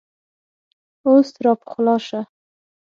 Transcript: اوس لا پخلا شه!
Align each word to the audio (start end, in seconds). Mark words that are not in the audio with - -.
اوس 1.07 1.27
لا 1.43 1.51
پخلا 1.61 1.95
شه! 2.07 2.19